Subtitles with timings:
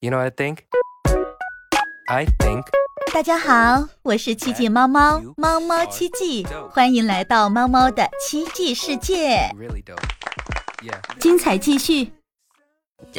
[0.00, 0.58] You know what I think?
[2.08, 2.62] I think
[3.12, 9.98] 大家好，我是奇迹猫猫，猫猫奇迹，欢迎来到猫猫的奇迹世界，really dope.
[10.84, 11.00] Yeah.
[11.18, 12.12] 精彩继续。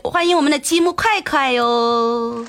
[0.05, 2.45] 欢迎我们的积木快快哟！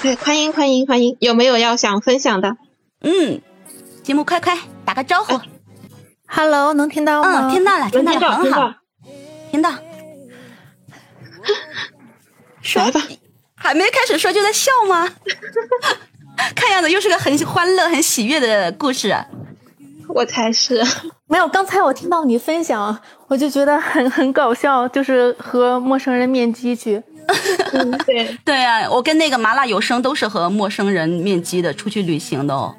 [0.00, 1.16] 对，欢迎欢迎欢迎！
[1.18, 2.56] 有没有要想分享的？
[3.00, 3.42] 嗯，
[4.04, 5.40] 积木快快打个招呼。
[6.28, 7.48] Hello，能听到吗？
[7.48, 8.74] 嗯，听到了，听到了，到，很好
[9.50, 9.85] 听到，，听到。
[12.66, 13.00] 说来吧。
[13.54, 15.08] 还没开始说就在笑吗？
[16.54, 19.24] 看样子又是个很欢乐、很喜悦的故事啊。
[20.08, 20.84] 我才是。
[21.26, 22.96] 没有，刚才我听到你分享，
[23.28, 27.02] 我就觉得很很搞笑，就是和陌生人面基去。
[27.72, 32.74] 嗯，对，对啊，我跟那个麻辣有声都是和陌生人面基的，出去旅行的哦。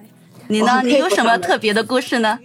[0.47, 0.81] 你呢？
[0.85, 2.39] 你有什么特别的故事呢？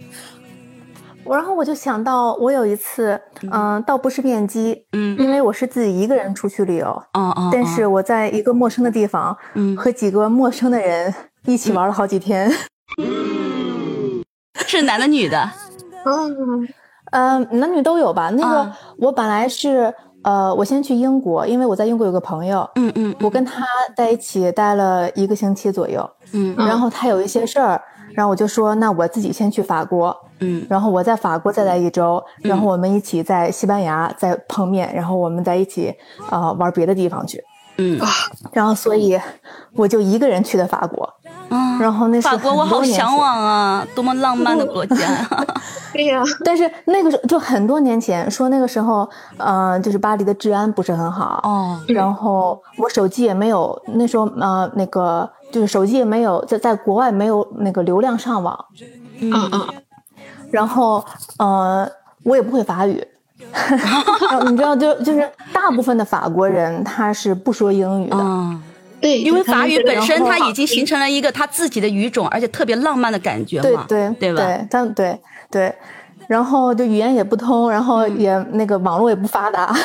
[1.25, 3.19] 我然后我就想到，我有一次，
[3.51, 11.13] 嗯、倒不是面基，嗯因为我是自己一个人出去旅游，哦哦，但是我在一个陌生的地方，嗯和几个陌生的人
[11.45, 12.51] 一起玩了好几天。
[14.67, 15.49] 是男的女的？
[16.05, 16.67] 嗯，
[17.11, 18.29] 嗯、男女都有吧。
[18.31, 23.63] 那个、啊我本来是，呃，我先去英国，因为我在英国有个朋友，嗯嗯我跟他
[23.95, 26.07] 在一起待了一个星期左右。
[26.33, 27.81] 嗯然后他有一些事儿，
[28.15, 30.65] 然后我就说，那我自己先去法国，嗯。
[30.69, 35.93] 然后我在法国再来一周，然后我们一起在西班牙再碰面，然后我们在一起
[36.29, 37.43] 呃玩别的地方去，
[37.77, 37.99] 嗯。
[38.51, 39.19] 然后所以
[39.75, 41.07] 我就一个人去的法国，
[41.49, 41.79] 嗯。
[41.79, 45.27] 然后那是法国我好向往啊，多么浪漫的国家呀！
[45.93, 58.65] 对呀，但是那个时候就很多年前说那个时候，呃，就是巴黎的治安不是很好，哦，然后我手机也没有，那时候呃那个就是手机也没有在在国外没有那个流量上网，
[59.21, 59.67] 嗯嗯，
[60.49, 61.05] 然后
[61.37, 61.87] 呃，
[62.23, 63.01] 我也不会法语。
[64.49, 68.61] 你知道，就就是大部分的法国人他是不说英语的，嗯，
[68.99, 74.43] 对，因为法语本身它已经形成了一个它自己的语种，而且特别浪漫的感觉嘛，对对对吧？
[74.43, 75.19] 对，但对
[75.51, 75.75] 对，
[76.27, 78.19] 然后就语言也不通，然后嗯。
[78.19, 79.75] 也、那个网络也不发达，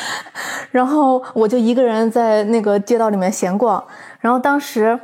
[0.72, 3.82] 然后我就一个人在那个街道里面闲逛，
[4.26, 4.98] 然后当时，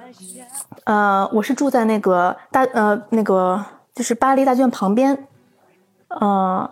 [0.83, 5.17] 呃，我是住在那个大呃那个就是巴黎大剧院旁边，
[6.09, 6.69] 呃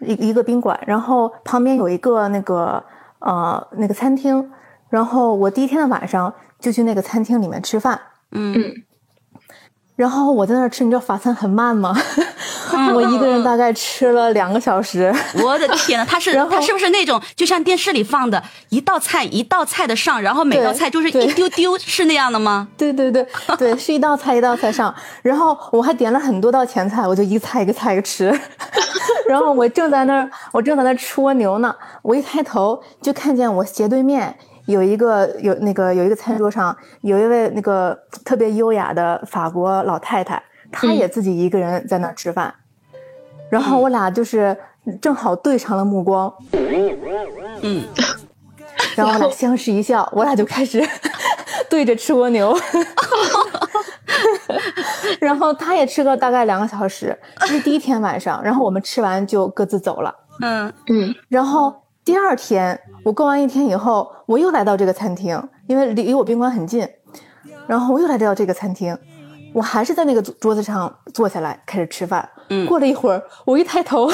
[0.00, 2.82] 一一个宾馆，然后旁边有一个那个
[3.20, 4.50] 呃那个餐厅，
[4.88, 8.00] 然后我第一天的晚上就去那个餐厅里面吃饭。
[8.32, 8.74] 嗯
[9.94, 11.94] 然后我在那儿吃，你知道法餐很慢吗？
[12.94, 15.12] 我一个人 大概吃了两个小时。
[15.42, 22.68] 我的天呐，他是然后它是不是那种就像电视里放的一道菜一道菜的上，然后每道菜就是一丢丢，是那样的吗？
[22.76, 23.26] 对对对
[23.58, 28.32] 对，是一道菜一道菜上，然后我还点了很多道前菜，我就一个菜一个菜一个吃。
[29.28, 34.34] 然后我正在那儿，我正在那儿吃蜗牛呢，我一抬头就看见我斜对面
[34.66, 42.52] 有一个有那个有一个餐桌上有一位那个特别优雅的法国老太太，她也自己一个人在那儿吃饭，
[43.52, 44.56] 然后我俩就是
[44.98, 46.32] 正好对上了目光，
[47.60, 47.84] 嗯，
[48.96, 50.82] 然后我俩相视一笑，我俩就开始
[51.68, 52.56] 对着吃蜗牛，
[55.20, 60.14] 然后他也吃了大概两个小时，这是第一天晚上，然后我们吃完就各自走了。
[60.40, 60.72] 嗯。
[60.88, 61.14] 嗯。
[61.28, 61.74] 然后
[62.06, 66.88] 第二天我逛完一天以后，我又来到这个餐厅，因为离离我宾馆很近，
[67.66, 68.96] 然后我又来到这个餐厅，
[69.52, 72.28] 我还是在那个桌桌子上坐下来开始吃饭。
[72.48, 74.10] 嗯过了一会儿，我一抬头，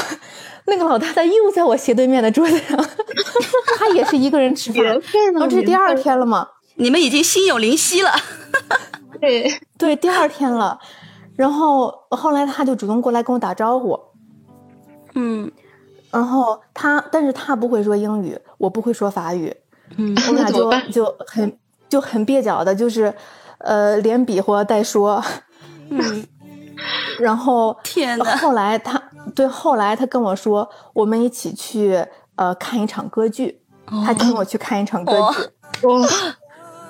[0.66, 2.76] 那个老太太又在我斜对面的桌子上，
[3.78, 4.84] 她也是一个人吃饭。
[4.84, 6.48] 然后这是第二天了嘛？
[6.76, 8.10] 你们已经心有灵犀了。
[9.20, 10.78] 对， 对，第二天了。
[11.34, 13.98] 然后后来他就主动过来跟我打招呼，
[15.14, 15.50] 嗯
[16.10, 19.54] 然后他，但是他不会说英语，我不会说法语，
[19.96, 23.12] 嗯我们俩就就很就很蹩脚的，就是
[23.58, 25.22] 呃连比划带说，
[25.90, 26.26] 嗯，
[27.20, 29.00] 然后天呐后来他
[29.34, 32.04] 对后来他跟我说，我们一起去
[32.36, 33.60] 呃看一场歌剧，
[34.06, 35.34] 他请我去看一场歌哦
[35.80, 36.08] 剧，哇，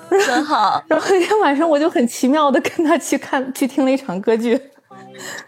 [0.25, 0.81] 真好。
[0.87, 4.59] 然后那天晚上我就很奇妙的跟他去看去听了一场歌剧。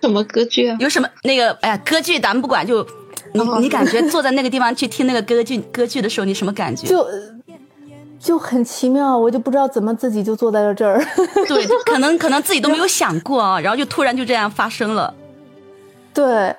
[0.02, 0.76] 什么歌剧啊？
[0.80, 2.86] 有什么那个哎呀，歌剧咱们不管，就
[3.34, 6.88] 你你感觉坐在那个地方去听那个歌剧歌剧的时候，你什么感觉？
[6.88, 7.08] 就
[8.22, 11.04] 就很奇妙，我就不知道怎么自己就坐在了这儿。
[11.48, 15.12] 对，可能 可能自己都没有想过啊，然后就突然就这样发生了。
[16.14, 16.56] 对，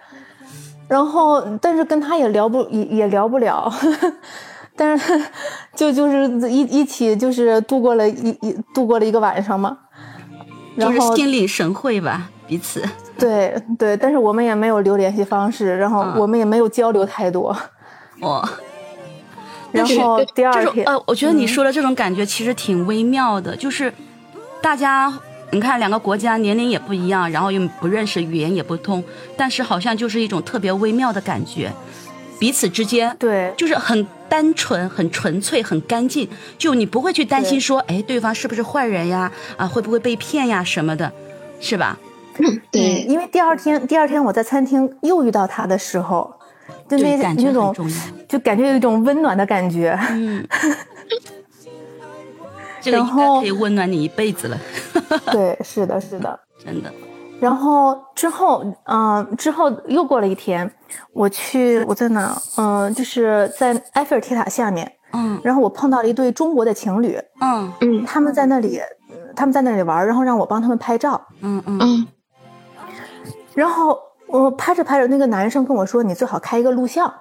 [0.89, 3.73] 然后但是跟他也聊不也也聊不了，
[4.75, 5.23] 但是
[5.77, 9.79] 就就是一一起就是度过了一一度过了一个晚上嘛。
[10.75, 12.83] 然就是后心领神会吧，彼此。
[13.19, 17.57] 对对，但是我们也没有留联系方式，然后嗯我们也没有交流太多。
[18.21, 18.43] 哦，
[19.73, 23.93] 然后第二天，这种呃，我觉得你说的这种感觉其实挺微妙的，就是
[24.61, 25.13] 大家
[25.51, 29.03] 你看两个国家年龄也不一样，然后又不认识，语言也不通，
[29.37, 31.73] 但是好像就是一种特别微妙的感觉，
[32.39, 36.29] 彼此之间对就是很单纯、很纯粹、很干净，
[36.59, 39.31] 就你不会去担心说，哎，对方是不是坏人呀？
[39.57, 41.13] 啊，会不会被骗呀什么的，
[41.61, 41.99] 是吧？
[42.71, 46.35] 对嗯，因为第二天，第二天我在餐厅又遇到他的时候，
[46.99, 47.75] 就那感觉那种。
[48.29, 49.99] 就感觉有一种温暖的感觉。
[50.11, 50.47] 嗯，
[52.81, 54.59] 这个应该然后可以温暖你一辈子了，
[55.31, 56.39] 对，是的，是的。
[56.65, 56.91] 真的。
[57.41, 60.71] 然后之后，嗯、之后又过了一天，
[61.13, 62.41] 我去我在哪？
[62.57, 68.81] 嗯、就是在埃菲尔铁塔下面，嗯然后我碰到了一对中国的情侣，嗯嗯他们在那里，
[69.35, 71.21] 他们在那里玩，然后让我帮他们拍照。
[71.41, 72.07] 嗯嗯嗯
[73.55, 73.99] 然后
[74.33, 77.13] 我拍着拍着，那个男生跟我说：“你最好开一个录像。”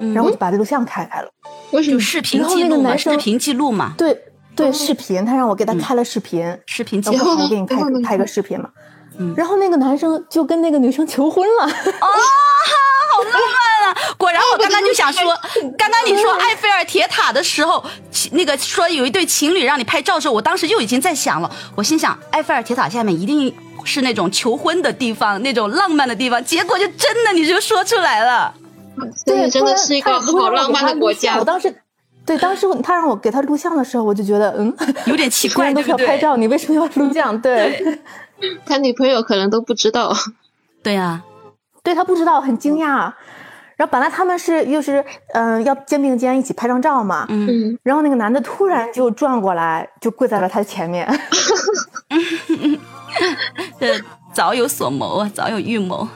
[0.00, 1.28] 嗯，然后我就把这录像开开了。
[1.70, 2.00] 就为什么？
[2.00, 4.18] 视频然后记录嘛，那个男生视频记录嘛，对
[4.56, 6.58] 对，视频，他让我给他开了视频。
[6.66, 7.42] 视频记然后录。
[7.42, 8.68] 我给你拍然后呢拍个视频嘛。
[9.18, 11.64] 嗯然后那个男生就跟那个女生求婚了。
[11.64, 15.38] 啊，好浪漫啊果然，我刚刚就想说，
[15.78, 17.84] 刚刚你说埃菲尔铁塔的时候，
[18.32, 28.54] 那个说有一对情侣让你拍照的时候，我当时就已经在想了，我心想埃菲尔铁塔下面一定是那种求婚的地方，那种浪漫的地方，结果就真的你就说出来了。
[29.24, 31.44] 对，真的是一个好浪漫的国家我。
[31.44, 31.74] 当时，
[32.26, 34.74] 对，当时他让我给他录像的时候，我就觉得，嗯，
[35.06, 37.40] 有点奇怪都是要对不对拍照，你为什么要录像？
[37.40, 37.82] 对，
[38.66, 40.14] 他女朋友可能都不知道。
[40.82, 41.22] 对呀、
[41.82, 43.12] 对他不知道，很惊讶。
[43.76, 45.02] 然后本来他们是又是
[45.32, 51.08] 嗯、呃要肩并肩一起拍张照嘛，嗯，嗯，然后那个男的突然就转过来，就跪在了他的前面。
[53.80, 54.00] 这
[54.32, 56.06] 早有所谋啊，早有预谋。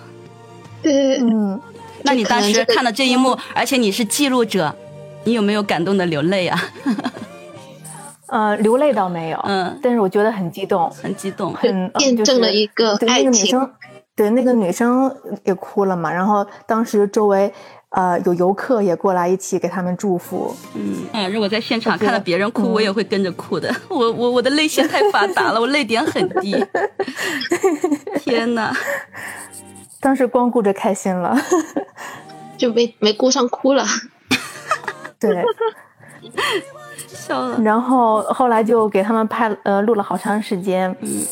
[0.82, 1.60] 对，嗯，
[2.02, 4.74] 那你当时看到这一幕，而且你是记录者，
[5.24, 6.60] 你有没有感动的流泪啊？
[8.28, 11.54] 呃，流泪倒没有，嗯但是我觉得很激动，很激动。
[11.54, 13.30] 很见证了一个对那爱情。
[13.30, 13.70] 个女生，
[14.16, 15.14] 对那个女生
[15.44, 16.12] 也哭了嘛。
[16.12, 17.52] 然后当时周围
[17.96, 20.54] 呃有游客也过来一起给他们祝福。
[20.74, 23.74] 嗯，哎，如果在现场看到别人哭，嗯我也会跟着哭的。
[23.88, 26.54] 我我我的泪腺太发达了， 我泪点很低。
[28.20, 28.70] 天哪！
[29.98, 31.34] 当时光顾着开心了，
[32.58, 33.84] 就没没顾上哭了。
[35.18, 35.42] 对。
[37.08, 37.58] 笑了。
[37.62, 41.24] 然后后来就给他们拍呃录了好长时间，嗯，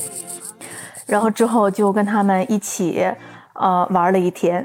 [1.07, 3.07] 然后之后就跟他们一起
[3.55, 4.65] 呃玩了一天，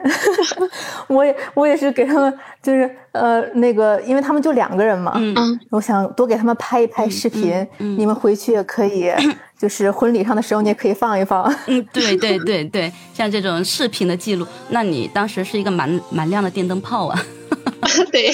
[1.07, 5.33] 我也我也是给他们就是呃那个，因为他们就两个人嘛，嗯。
[5.35, 9.11] 嗯，我想多给他们拍一拍视频，你们回去也可以，
[9.57, 11.43] 就是婚礼上的时候你也可以放一放。
[11.67, 17.19] 嗯， 对对对对，像这种视频的记录，那你当时是一个蛮蛮亮的电灯泡啊。
[18.11, 18.31] 对，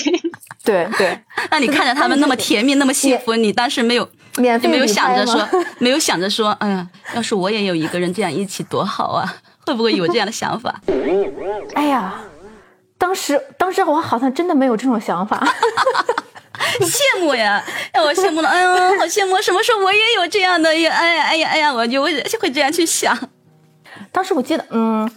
[0.63, 1.17] 对对，
[1.49, 5.47] 那你看着他们那么甜蜜，那么幸福，你当时没有免费就没有想着说，
[5.79, 6.85] 没有想着说，哎呀，
[7.15, 9.33] 要是我也有一个人这样一起多好啊，
[9.65, 10.81] 会不会有这样的想法？
[11.75, 12.15] 哎呀，
[12.97, 15.45] 当时当时我好像真的没有这种想法。
[16.79, 17.63] 羡慕呀，
[17.93, 18.67] 让我羡慕了，哎呀，
[18.97, 23.17] 好羡慕，什么时候我也有这样的，哎呀，哎呀，哎呀，哎呀，我就会会这样去想，
[24.11, 25.09] 当时我记得，嗯，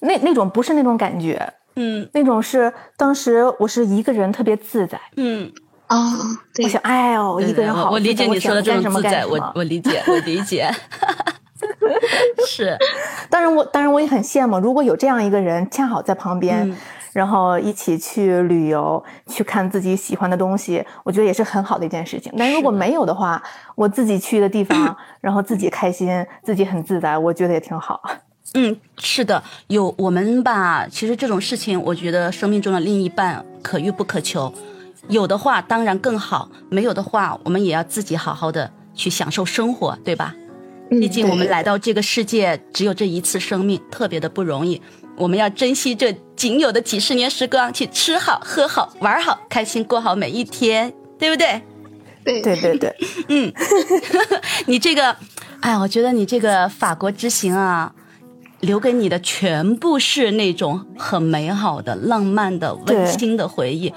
[0.00, 5.50] 那那种不是那种感觉，嗯那种是当时我是一个人特别自在，嗯，
[5.88, 5.96] 哦，
[6.54, 9.52] 对我，想，哎呦，一个人好我我理解你说的这种自在，我。
[9.54, 10.70] 我理解，我理解，
[12.46, 12.76] 是，
[13.28, 16.76] 当然我当然我也很羡慕，如果有这样一个人恰好在旁边，嗯
[17.14, 22.32] 然后一起去旅游，去看自己喜欢的东西，我觉得也是很好的一件事情。
[22.36, 23.40] 但如果没有的话，
[23.76, 28.02] 我自己去的地方， 然后自己开心，自己很自在，我觉得也挺好。
[28.54, 34.52] 嗯，是的，有我们吧，其实这种事情，我觉得生命中的另一半可遇不可求，
[35.06, 40.34] 有的话当然更好，没有的话，我们也要自己好好的去享受生活，对吧？
[40.98, 44.80] 嗯毕竟我们来到这个世界只有这一次生命，特别的不容易。
[45.16, 51.62] 我们要珍惜这仅有的几十年时光，去吃好、喝好、玩好，开心过好每一天，对不对？
[52.24, 52.96] 对对对对，
[53.28, 53.52] 嗯
[54.66, 55.14] 你这个，
[55.60, 57.94] 哎呀，我觉得你这个法国之行啊，
[58.60, 63.92] 留给你的全部是那种很美好的、浪漫的、温馨的回忆。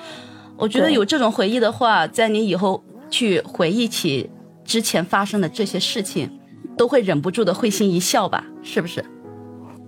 [0.57, 4.29] 我觉得有这种回忆的话，在你以后去回忆起
[4.65, 6.29] 之前发生的这些事情，
[6.77, 8.43] 都会忍不住的会心一笑吧？
[8.63, 9.03] 是不是？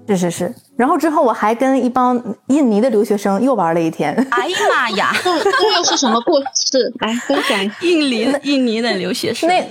[0.07, 0.55] 是是是。
[0.75, 4.11] 然后之后我还跟一帮印尼的留学生又玩了一天。
[4.31, 5.11] 哎呀妈呀！
[5.23, 6.91] 那那又是什么故事？
[6.99, 7.59] 来 分享。
[7.81, 9.63] 印尼印尼的留学生，那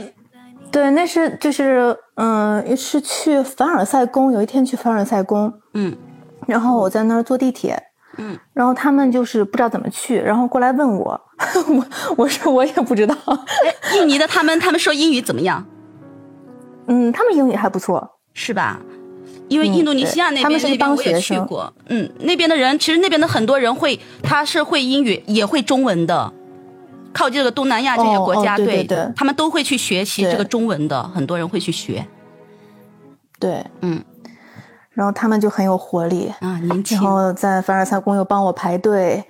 [0.70, 5.96] 对，那是就是嗯，是去凡尔赛宫，有一天去凡尔赛宫，嗯
[6.46, 7.82] 然后我在那儿坐地铁，
[8.18, 11.20] 嗯，然后他们就是不知道怎么去，然后过来问我，
[11.74, 11.86] 我
[12.18, 13.16] 我说我也不知道。
[13.26, 15.66] 哎，印尼的他们他们说英语怎么样？
[16.88, 18.80] 嗯，他们英语还不错，是吧？
[19.48, 26.30] 因为印度尼西亚那边、那边我也去过，嗯，那边的人其实那边的很多人会，他是会英语也会中文的，
[27.14, 29.12] 靠这个东南亚这些哦国家，哦对对对。
[29.16, 32.06] 他们都会去学习这个中文的，很多人会去学，
[33.38, 34.02] 对，嗯
[34.98, 39.24] 然后他们就很有活力，啊，年轻然后在凡尔赛宫又帮我排队，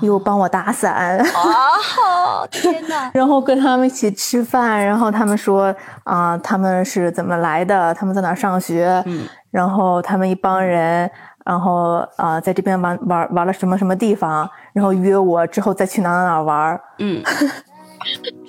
[0.00, 3.10] 又帮我打伞，哦， 天哪！
[3.12, 5.74] 然后跟他们一起吃饭，然后他们说
[6.04, 11.10] 啊、他们是怎么来的，他们在哪上学，嗯然后他们一帮人，
[11.44, 16.80] 然后啊、在这边玩玩玩了什么什么地方，然后约我之后再去哪哪哪玩儿。
[16.98, 17.22] 嗯，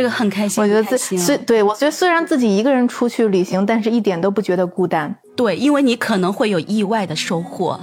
[0.00, 5.14] 这个很开心，我觉得自很开心虽对我觉得虽然自己一个人出去旅行，但是一点都不觉得孤单。
[5.36, 7.78] 对，因为你可能会有意外的收获。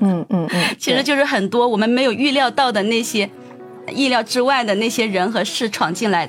[0.00, 3.28] 嗯嗯嗯， 其实就是很多我们没有预料到的那些
[3.92, 6.26] 意料之外的那些人和事闯进来，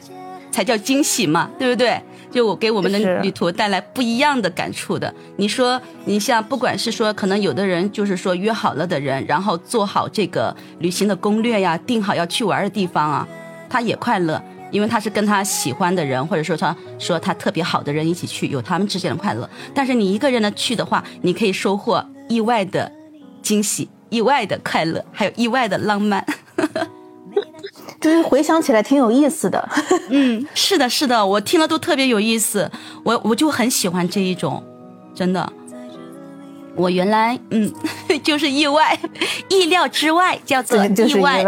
[0.52, 2.02] 才叫惊喜嘛，对不对？
[2.30, 5.12] 就我给我们的旅途带来不一样的感触的。
[5.38, 13.28] 你说，你像不管是说，可能有的人就是说约好了的人，然后做好这个旅行的攻略呀，定好要去玩的地方啊，
[13.70, 19.50] 他也快乐，因为他是跟他喜欢的人，或者说他说他特别好的人一起去，有他们之间的快乐。
[19.74, 22.92] 但是你一个人的去的话，你可以收获意外的
[23.42, 26.26] 惊喜、意外的快乐，还有意外的浪漫。
[28.00, 29.70] 就是回想起来挺有意思的。
[30.10, 32.70] 嗯， 是的，是的，我听了都特别有意思，
[33.04, 34.64] 我我就很喜欢这一种，
[35.16, 35.52] 真的。
[36.76, 37.74] 我原来嗯，
[38.24, 38.98] 就是意外，
[39.50, 41.44] 意料之外，叫做对，就是意，外。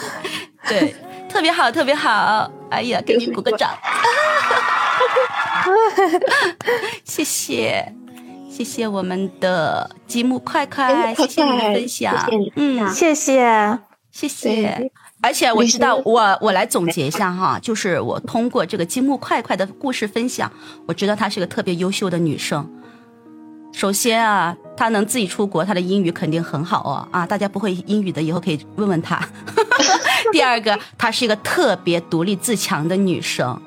[0.66, 0.94] 对，
[1.36, 2.50] 特别好，特别好。
[2.70, 3.68] 哎呀，给你鼓个掌，
[7.04, 7.92] 谢谢，
[8.50, 12.18] 谢谢我们的积木快快，谢谢你的分享。
[12.30, 13.78] 谢谢，嗯，谢谢。
[14.10, 14.90] 谢谢。
[15.20, 20.50] 而且我知道，我我来总结一下哈，就是我通过这个积木快快的故事分享，
[20.88, 22.66] 我知道她是个特别优秀的女生。
[23.74, 29.20] 首先啊，她能自己出国，她的英语肯定很好哦啊，大家不会英语的以后可以问问她。
[30.32, 33.60] 第二个，她是一个特别独立自强的女生。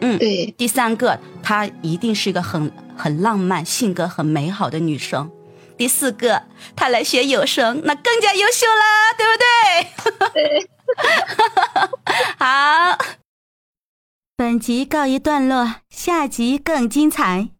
[0.00, 5.30] 嗯对，第三个，她一定是一个很很浪漫、性格很美好的女生。
[5.76, 6.42] 第四个，
[6.74, 10.68] 她来学有声，那更加优秀啦，对不对？
[12.38, 12.98] 好，
[14.36, 17.50] 本集告一段落，下集更精彩。